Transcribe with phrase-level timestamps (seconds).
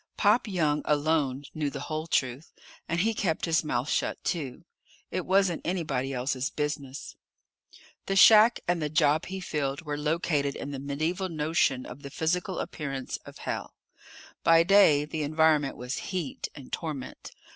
[0.17, 2.51] Pop Young alone knew the whole truth,
[2.89, 4.65] and he kept his mouth shut, too.
[5.11, 7.15] It wasn't anybody else's business.
[8.07, 12.09] The shack and the job he filled were located in the medieval notion of the
[12.09, 13.75] physical appearance of hell.
[14.43, 17.33] By day the environment was heat and torment.